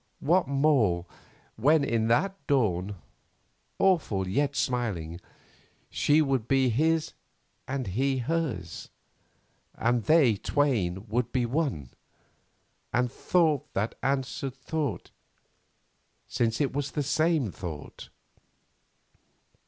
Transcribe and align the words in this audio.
What 0.19 0.47
more 0.47 1.05
when 1.57 1.83
in 1.83 2.07
that 2.07 2.33
dawn, 2.47 2.95
awful 3.77 4.27
yet 4.27 4.55
smiling, 4.55 5.21
she 5.91 6.17
should 6.21 6.47
be 6.47 6.69
his 6.69 7.13
and 7.67 7.85
he 7.85 8.17
hers, 8.17 8.89
and 9.75 10.05
they 10.05 10.37
twain 10.37 11.05
would 11.07 11.31
be 11.31 11.45
one, 11.45 11.91
with 12.91 13.11
thought 13.11 13.71
that 13.75 13.93
answered 14.01 14.55
thought, 14.55 15.11
since 16.27 16.59
it 16.59 16.73
was 16.73 16.93
the 16.93 17.03
same 17.03 17.51
thought? 17.51 18.09